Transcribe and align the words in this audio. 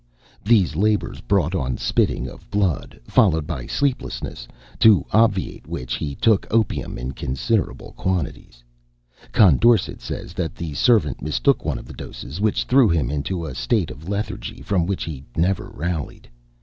These 0.43 0.75
labors 0.75 1.21
brought 1.21 1.53
on 1.53 1.77
spitting 1.77 2.27
of 2.27 2.49
blood, 2.49 2.99
followed 3.05 3.45
by 3.45 3.67
sleeplessness, 3.67 4.47
to 4.79 5.05
obviate 5.11 5.67
which 5.67 5.93
he 5.97 6.15
took 6.15 6.47
opium 6.49 6.97
in 6.97 7.11
considerable 7.11 7.91
quantities. 7.91 8.63
Condorcet 9.31 10.01
says 10.01 10.33
that 10.33 10.55
the 10.55 10.73
servant 10.73 11.21
mistook 11.21 11.63
one 11.63 11.77
of 11.77 11.85
the 11.85 11.93
doses, 11.93 12.41
which 12.41 12.63
threw 12.63 12.89
him 12.89 13.11
into 13.11 13.45
a 13.45 13.53
state 13.53 13.91
of 13.91 14.09
lethargy, 14.09 14.63
from 14.63 14.87
which 14.87 15.03
he 15.03 15.23
never 15.37 15.69
rallied. 15.69 16.27